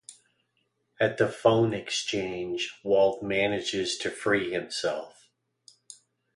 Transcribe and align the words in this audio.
At 0.99 1.19
the 1.19 1.27
phone 1.27 1.75
exchange, 1.75 2.73
Walt 2.83 3.21
manages 3.21 3.99
to 3.99 4.09
free 4.09 4.49
himself. 4.51 5.29